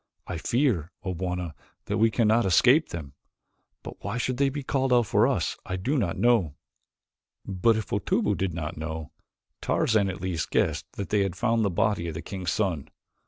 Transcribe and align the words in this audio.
I 0.25 0.39
fear, 0.39 0.91
O 1.03 1.13
Bwana, 1.13 1.53
that 1.85 1.99
we 1.99 2.09
cannot 2.09 2.43
escape 2.43 2.89
them. 2.89 3.13
But 3.83 4.03
why 4.03 4.15
they 4.15 4.17
should 4.17 4.37
be 4.51 4.63
called 4.63 4.91
out 4.91 5.03
for 5.05 5.27
us 5.27 5.59
I 5.63 5.75
do 5.75 5.95
not 5.95 6.17
know." 6.17 6.55
But 7.45 7.75
if 7.77 7.91
Otobu 7.93 8.33
did 8.35 8.55
not 8.55 8.77
know, 8.77 9.11
Tarzan 9.61 10.09
at 10.09 10.19
least 10.19 10.49
guessed 10.49 10.91
that 10.93 11.09
they 11.09 11.21
had 11.21 11.35
found 11.35 11.63
the 11.63 11.69
body 11.69 12.07
of 12.07 12.15
the 12.15 12.23
king's 12.23 12.51
son. 12.51 12.87